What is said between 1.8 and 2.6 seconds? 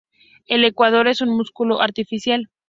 artificial.